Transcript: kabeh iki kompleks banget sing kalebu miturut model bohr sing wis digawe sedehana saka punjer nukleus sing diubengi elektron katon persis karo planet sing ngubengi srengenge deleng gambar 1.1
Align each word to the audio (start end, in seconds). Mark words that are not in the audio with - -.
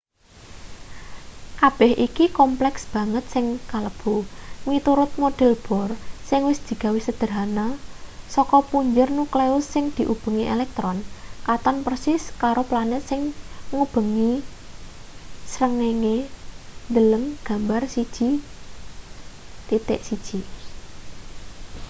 kabeh 1.61 1.91
iki 2.07 2.25
kompleks 2.39 2.81
banget 2.95 3.25
sing 3.33 3.45
kalebu 3.71 4.15
miturut 4.69 5.11
model 5.23 5.53
bohr 5.65 5.91
sing 6.29 6.41
wis 6.49 6.59
digawe 6.67 6.99
sedehana 7.07 7.67
saka 8.35 8.57
punjer 8.71 9.09
nukleus 9.17 9.65
sing 9.73 9.85
diubengi 9.97 10.45
elektron 10.55 10.97
katon 11.47 11.77
persis 11.85 12.23
karo 12.41 12.63
planet 12.69 13.01
sing 13.09 13.21
ngubengi 13.71 14.31
srengenge 15.51 16.17
deleng 16.95 17.25
gambar 17.47 17.81
1.1 19.73 20.37